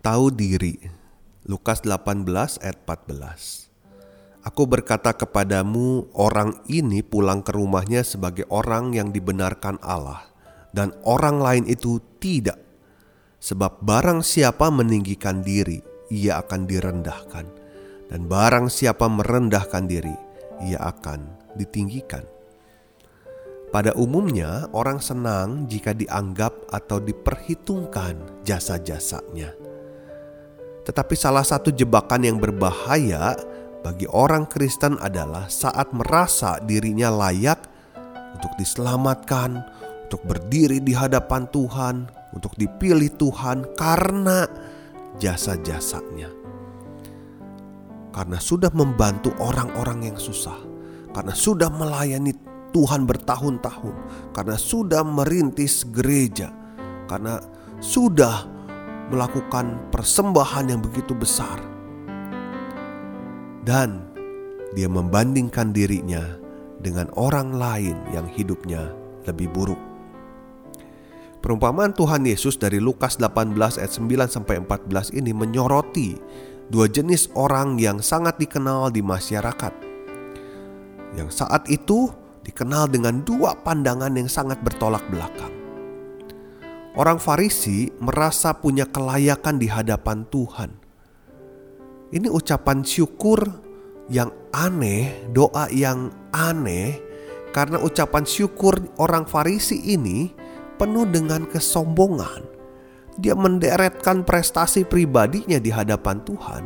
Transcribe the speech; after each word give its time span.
Tahu 0.00 0.32
diri. 0.32 0.80
Lukas 1.44 1.84
18 1.84 2.24
ayat 2.64 2.88
14. 2.88 3.68
Aku 4.48 4.64
berkata 4.64 5.12
kepadamu, 5.12 6.08
orang 6.16 6.56
ini 6.72 7.04
pulang 7.04 7.44
ke 7.44 7.52
rumahnya 7.52 8.00
sebagai 8.00 8.48
orang 8.48 8.96
yang 8.96 9.12
dibenarkan 9.12 9.76
Allah, 9.84 10.24
dan 10.72 10.96
orang 11.04 11.44
lain 11.44 11.64
itu 11.68 12.00
tidak. 12.16 12.56
Sebab 13.44 13.84
barang 13.84 14.24
siapa 14.24 14.72
meninggikan 14.72 15.44
diri, 15.44 15.84
ia 16.08 16.40
akan 16.40 16.64
direndahkan, 16.64 17.46
dan 18.08 18.24
barang 18.24 18.72
siapa 18.72 19.04
merendahkan 19.04 19.84
diri, 19.84 20.16
ia 20.64 20.80
akan 20.80 21.28
ditinggikan. 21.60 22.24
Pada 23.68 23.92
umumnya, 24.00 24.64
orang 24.72 24.96
senang 24.96 25.68
jika 25.68 25.92
dianggap 25.92 26.72
atau 26.72 27.04
diperhitungkan 27.04 28.40
jasa-jasanya. 28.48 29.69
Tetapi 30.80 31.14
salah 31.16 31.44
satu 31.44 31.68
jebakan 31.72 32.24
yang 32.24 32.38
berbahaya 32.40 33.36
bagi 33.80 34.04
orang 34.08 34.44
Kristen 34.48 35.00
adalah 35.00 35.48
saat 35.48 35.92
merasa 35.92 36.60
dirinya 36.60 37.08
layak 37.08 37.64
untuk 38.36 38.52
diselamatkan, 38.56 39.60
untuk 40.08 40.24
berdiri 40.24 40.80
di 40.80 40.96
hadapan 40.96 41.48
Tuhan, 41.48 42.08
untuk 42.32 42.56
dipilih 42.56 43.12
Tuhan 43.16 43.76
karena 43.76 44.48
jasa-jasanya. 45.20 46.32
Karena 48.10 48.38
sudah 48.42 48.72
membantu 48.74 49.30
orang-orang 49.38 50.12
yang 50.12 50.18
susah, 50.18 50.58
karena 51.14 51.30
sudah 51.36 51.70
melayani 51.70 52.34
Tuhan 52.74 53.06
bertahun-tahun, 53.06 53.96
karena 54.34 54.56
sudah 54.58 55.02
merintis 55.06 55.86
gereja, 55.88 56.50
karena 57.06 57.38
sudah 57.78 58.46
melakukan 59.10 59.90
persembahan 59.90 60.70
yang 60.70 60.80
begitu 60.80 61.12
besar, 61.12 61.58
dan 63.66 64.06
dia 64.72 64.86
membandingkan 64.86 65.74
dirinya 65.74 66.38
dengan 66.80 67.10
orang 67.18 67.52
lain 67.52 67.98
yang 68.14 68.24
hidupnya 68.30 68.94
lebih 69.28 69.50
buruk. 69.52 69.78
Perumpamaan 71.40 71.96
Tuhan 71.96 72.28
Yesus 72.28 72.60
dari 72.60 72.78
Lukas 72.78 73.16
18 73.16 73.56
ayat 73.80 73.92
9 73.92 74.28
sampai 74.28 74.60
14 74.60 75.16
ini 75.16 75.32
menyoroti 75.32 76.20
dua 76.68 76.86
jenis 76.86 77.32
orang 77.32 77.80
yang 77.80 78.04
sangat 78.04 78.36
dikenal 78.36 78.92
di 78.92 79.00
masyarakat. 79.00 79.72
Yang 81.16 81.42
saat 81.42 81.66
itu 81.66 82.12
dikenal 82.44 82.92
dengan 82.92 83.24
dua 83.24 83.56
pandangan 83.56 84.14
yang 84.14 84.28
sangat 84.28 84.60
bertolak 84.60 85.02
belakang. 85.08 85.59
Orang 86.98 87.22
Farisi 87.22 87.86
merasa 88.02 88.50
punya 88.50 88.82
kelayakan 88.82 89.62
di 89.62 89.70
hadapan 89.70 90.26
Tuhan. 90.26 90.74
Ini 92.10 92.26
ucapan 92.26 92.82
syukur 92.82 93.46
yang 94.10 94.34
aneh, 94.50 95.30
doa 95.30 95.70
yang 95.70 96.10
aneh, 96.34 96.98
karena 97.54 97.78
ucapan 97.78 98.26
syukur 98.26 98.74
orang 98.98 99.22
Farisi 99.22 99.78
ini 99.94 100.34
penuh 100.74 101.06
dengan 101.06 101.46
kesombongan. 101.46 102.42
Dia 103.22 103.38
menderetkan 103.38 104.26
prestasi 104.26 104.82
pribadinya 104.82 105.62
di 105.62 105.70
hadapan 105.70 106.18
Tuhan. 106.26 106.64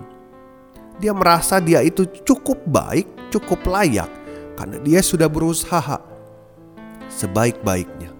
Dia 1.04 1.12
merasa 1.12 1.60
dia 1.60 1.84
itu 1.84 2.08
cukup 2.24 2.64
baik, 2.64 3.28
cukup 3.28 3.60
layak, 3.68 4.08
karena 4.56 4.80
dia 4.80 5.04
sudah 5.04 5.28
berusaha 5.28 6.00
sebaik-baiknya. 7.12 8.13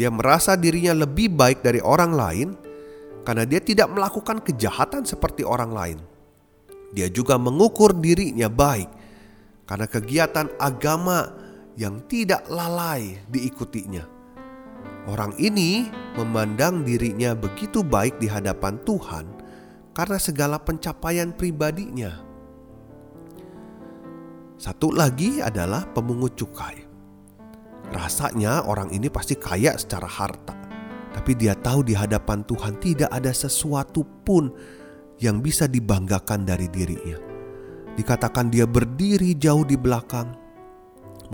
Dia 0.00 0.08
merasa 0.08 0.56
dirinya 0.56 0.96
lebih 0.96 1.28
baik 1.28 1.60
dari 1.60 1.76
orang 1.84 2.16
lain 2.16 2.48
karena 3.20 3.44
dia 3.44 3.60
tidak 3.60 3.92
melakukan 3.92 4.40
kejahatan 4.40 5.04
seperti 5.04 5.44
orang 5.44 5.76
lain. 5.76 5.98
Dia 6.96 7.12
juga 7.12 7.36
mengukur 7.36 7.92
dirinya 7.92 8.48
baik 8.48 8.88
karena 9.68 9.84
kegiatan 9.84 10.48
agama 10.56 11.36
yang 11.76 12.00
tidak 12.08 12.48
lalai 12.48 13.20
diikutinya. 13.28 14.08
Orang 15.04 15.36
ini 15.36 15.92
memandang 16.16 16.80
dirinya 16.80 17.36
begitu 17.36 17.84
baik 17.84 18.16
di 18.16 18.32
hadapan 18.32 18.80
Tuhan 18.80 19.28
karena 19.92 20.16
segala 20.16 20.56
pencapaian 20.56 21.28
pribadinya. 21.28 22.24
Satu 24.56 24.96
lagi 24.96 25.44
adalah 25.44 25.84
pemungut 25.92 26.40
cukai. 26.40 26.89
Rasanya 27.90 28.62
orang 28.70 28.94
ini 28.94 29.10
pasti 29.10 29.34
kaya 29.34 29.74
secara 29.74 30.06
harta. 30.06 30.54
Tapi 31.10 31.34
dia 31.34 31.58
tahu 31.58 31.82
di 31.82 31.98
hadapan 31.98 32.46
Tuhan 32.46 32.78
tidak 32.78 33.10
ada 33.10 33.34
sesuatu 33.34 34.06
pun 34.22 34.54
yang 35.18 35.42
bisa 35.42 35.66
dibanggakan 35.66 36.46
dari 36.46 36.70
dirinya. 36.70 37.18
Dikatakan 37.98 38.48
dia 38.48 38.64
berdiri 38.64 39.34
jauh 39.34 39.66
di 39.66 39.74
belakang. 39.74 40.38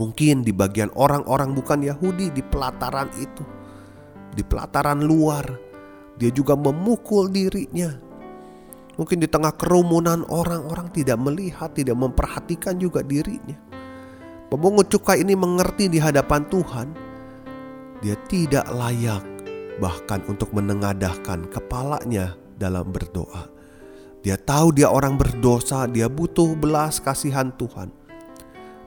Mungkin 0.00 0.45
di 0.45 0.53
bagian 0.53 0.89
orang-orang 0.97 1.53
bukan 1.53 1.84
Yahudi 1.84 2.33
di 2.33 2.41
pelataran 2.41 3.12
itu. 3.21 3.45
Di 4.33 4.41
pelataran 4.41 5.05
luar. 5.05 5.45
Dia 6.16 6.33
juga 6.33 6.56
memukul 6.56 7.28
dirinya. 7.28 7.93
Mungkin 8.97 9.21
di 9.21 9.28
tengah 9.28 9.53
kerumunan 9.61 10.25
orang-orang 10.33 10.89
tidak 10.97 11.21
melihat, 11.21 11.69
tidak 11.77 12.00
memperhatikan 12.00 12.81
juga 12.81 13.05
dirinya. 13.05 13.75
Pemungut 14.47 14.87
cukai 14.87 15.27
ini 15.27 15.34
mengerti 15.34 15.91
di 15.91 15.99
hadapan 15.99 16.47
Tuhan, 16.47 16.89
dia 17.99 18.15
tidak 18.31 18.71
layak 18.71 19.25
bahkan 19.83 20.23
untuk 20.31 20.55
menengadahkan 20.55 21.51
kepalanya 21.51 22.39
dalam 22.55 22.95
berdoa. 22.95 23.51
Dia 24.23 24.39
tahu 24.39 24.75
dia 24.75 24.91
orang 24.91 25.19
berdosa, 25.19 25.87
dia 25.91 26.07
butuh 26.07 26.55
belas 26.55 26.99
kasihan 27.03 27.51
Tuhan. 27.55 27.91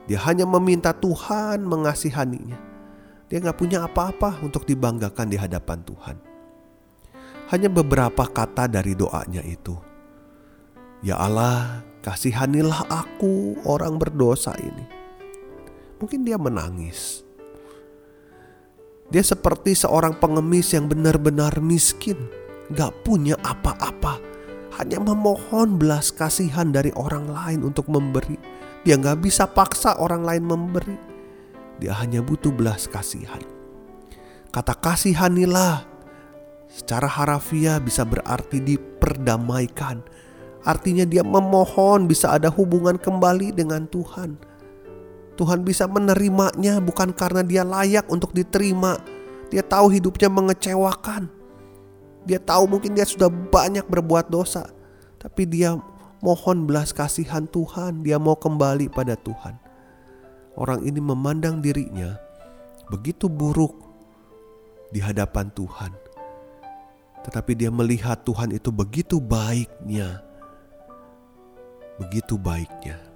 Dia 0.08 0.20
hanya 0.26 0.44
meminta 0.44 0.96
Tuhan 0.96 1.64
mengasihaninya. 1.64 2.58
Dia 3.30 3.38
nggak 3.38 3.58
punya 3.60 3.86
apa-apa 3.86 4.42
untuk 4.42 4.66
dibanggakan 4.66 5.28
di 5.30 5.38
hadapan 5.38 5.80
Tuhan. 5.86 6.16
Hanya 7.52 7.68
beberapa 7.70 8.26
kata 8.26 8.66
dari 8.66 8.92
doanya 8.98 9.44
itu. 9.46 9.78
Ya 11.00 11.16
Allah, 11.16 11.84
kasihanilah 12.04 12.90
aku 12.90 13.60
orang 13.64 13.96
berdosa 13.96 14.52
ini. 14.60 14.99
Mungkin 16.00 16.24
dia 16.24 16.40
menangis. 16.40 17.20
Dia 19.12 19.20
seperti 19.20 19.76
seorang 19.76 20.16
pengemis 20.16 20.72
yang 20.72 20.88
benar-benar 20.88 21.60
miskin, 21.60 22.16
gak 22.72 23.04
punya 23.04 23.36
apa-apa, 23.44 24.16
hanya 24.80 24.96
memohon 24.96 25.76
belas 25.76 26.08
kasihan 26.08 26.72
dari 26.72 26.88
orang 26.96 27.28
lain 27.28 27.60
untuk 27.68 27.84
memberi. 27.92 28.40
Dia 28.80 28.96
gak 28.96 29.20
bisa 29.20 29.44
paksa 29.44 30.00
orang 30.00 30.24
lain 30.24 30.48
memberi. 30.48 30.96
Dia 31.76 31.92
hanya 32.00 32.24
butuh 32.24 32.48
belas 32.54 32.88
kasihan. 32.88 33.44
Kata 34.48 34.72
kasihanilah 34.72 35.84
secara 36.70 37.10
harafiah 37.12 37.76
bisa 37.76 38.08
berarti 38.08 38.56
diperdamaikan. 38.62 40.00
Artinya 40.64 41.04
dia 41.04 41.20
memohon 41.20 42.08
bisa 42.08 42.32
ada 42.32 42.48
hubungan 42.48 42.96
kembali 42.96 43.52
dengan 43.52 43.84
Tuhan 43.90 44.49
Tuhan 45.40 45.64
bisa 45.64 45.88
menerimanya 45.88 46.84
bukan 46.84 47.16
karena 47.16 47.40
dia 47.40 47.64
layak 47.64 48.04
untuk 48.12 48.36
diterima. 48.36 49.00
Dia 49.48 49.64
tahu 49.64 49.88
hidupnya 49.88 50.28
mengecewakan. 50.28 51.32
Dia 52.28 52.36
tahu 52.36 52.68
mungkin 52.68 52.92
dia 52.92 53.08
sudah 53.08 53.32
banyak 53.32 53.88
berbuat 53.88 54.28
dosa. 54.28 54.68
Tapi 55.16 55.48
dia 55.48 55.80
mohon 56.20 56.68
belas 56.68 56.92
kasihan 56.92 57.48
Tuhan. 57.48 58.04
Dia 58.04 58.20
mau 58.20 58.36
kembali 58.36 58.92
pada 58.92 59.16
Tuhan. 59.16 59.56
Orang 60.60 60.84
ini 60.84 61.00
memandang 61.00 61.64
dirinya 61.64 62.20
begitu 62.92 63.24
buruk 63.32 63.80
di 64.92 65.00
hadapan 65.00 65.48
Tuhan. 65.56 65.96
Tetapi 67.24 67.56
dia 67.56 67.72
melihat 67.72 68.20
Tuhan 68.28 68.52
itu 68.52 68.68
begitu 68.68 69.16
baiknya. 69.16 70.20
Begitu 71.96 72.36
baiknya. 72.36 73.09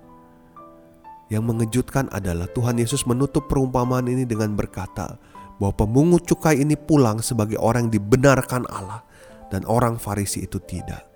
Yang 1.32 1.44
mengejutkan 1.44 2.12
adalah 2.12 2.44
Tuhan 2.52 2.76
Yesus 2.76 3.08
menutup 3.08 3.48
perumpamaan 3.48 4.04
ini 4.04 4.28
dengan 4.28 4.52
berkata 4.52 5.16
bahwa 5.56 5.74
pemungut 5.74 6.28
cukai 6.28 6.60
ini 6.60 6.76
pulang 6.76 7.24
sebagai 7.24 7.56
orang 7.56 7.88
yang 7.88 8.02
dibenarkan 8.02 8.68
Allah 8.68 9.00
dan 9.48 9.64
orang 9.64 9.96
Farisi 9.96 10.44
itu 10.44 10.60
tidak. 10.60 11.06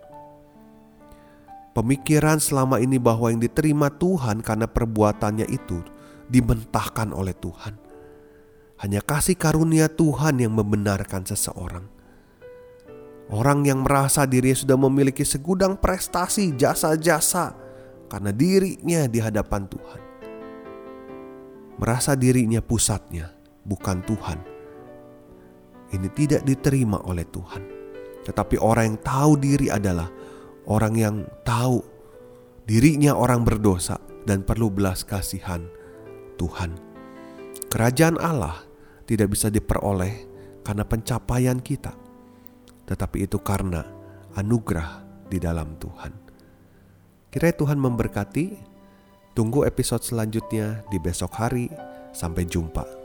Pemikiran 1.76 2.42
selama 2.42 2.82
ini 2.82 2.98
bahwa 2.98 3.30
yang 3.30 3.38
diterima 3.38 3.92
Tuhan 3.92 4.42
karena 4.42 4.66
perbuatannya 4.66 5.46
itu 5.46 5.78
dimentahkan 6.26 7.14
oleh 7.14 7.36
Tuhan. 7.38 7.78
Hanya 8.78 9.02
kasih 9.02 9.34
karunia 9.34 9.90
Tuhan 9.90 10.38
yang 10.38 10.54
membenarkan 10.54 11.26
seseorang. 11.26 11.86
Orang 13.28 13.68
yang 13.68 13.84
merasa 13.84 14.24
dirinya 14.24 14.56
sudah 14.56 14.78
memiliki 14.80 15.20
segudang 15.20 15.76
prestasi, 15.76 16.56
jasa-jasa, 16.56 17.52
karena 18.08 18.32
dirinya 18.32 19.04
di 19.06 19.18
hadapan 19.20 19.68
Tuhan. 19.68 20.02
Merasa 21.78 22.18
dirinya 22.18 22.58
pusatnya, 22.58 23.30
bukan 23.62 24.02
Tuhan. 24.02 24.38
Ini 25.94 26.08
tidak 26.12 26.42
diterima 26.42 26.98
oleh 27.06 27.24
Tuhan. 27.28 27.62
Tetapi 28.26 28.60
orang 28.60 28.92
yang 28.92 29.00
tahu 29.00 29.32
diri 29.40 29.66
adalah 29.72 30.10
orang 30.68 30.94
yang 30.98 31.16
tahu 31.46 31.80
dirinya 32.68 33.16
orang 33.16 33.46
berdosa 33.46 33.96
dan 34.28 34.44
perlu 34.44 34.68
belas 34.68 35.06
kasihan 35.06 35.64
Tuhan. 36.36 36.76
Kerajaan 37.72 38.20
Allah 38.20 38.64
tidak 39.08 39.32
bisa 39.32 39.48
diperoleh 39.48 40.28
karena 40.60 40.84
pencapaian 40.84 41.56
kita, 41.64 41.96
tetapi 42.84 43.24
itu 43.24 43.40
karena 43.40 43.80
anugerah 44.36 45.04
di 45.32 45.40
dalam 45.40 45.80
Tuhan. 45.80 46.27
Kiranya 47.28 47.60
Tuhan 47.60 47.76
memberkati. 47.76 48.56
Tunggu 49.36 49.68
episode 49.68 50.00
selanjutnya 50.00 50.82
di 50.88 50.96
besok 50.96 51.36
hari. 51.36 51.68
Sampai 52.16 52.48
jumpa. 52.48 52.97